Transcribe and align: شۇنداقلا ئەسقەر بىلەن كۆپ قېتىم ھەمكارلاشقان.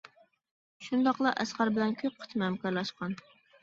شۇنداقلا 0.85 1.35
ئەسقەر 1.43 1.75
بىلەن 1.79 1.97
كۆپ 2.03 2.19
قېتىم 2.19 2.49
ھەمكارلاشقان. 2.51 3.19